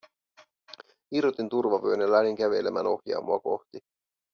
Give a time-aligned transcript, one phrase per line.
[1.11, 3.79] Irrotin turvavyön ja lähdin kävelemään ohjaamoa kohti.